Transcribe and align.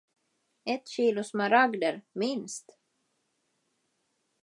Ett 0.73 0.87
kilo 0.87 1.23
smaragder, 1.23 2.01
minst! 2.13 2.67